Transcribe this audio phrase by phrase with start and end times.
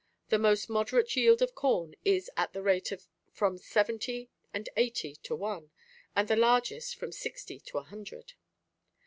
[0.29, 5.13] The most moderate yield of corn is at the rate of from seventy and eighty
[5.21, 5.69] to one,
[6.15, 8.33] and the largest from sixty to a hundred."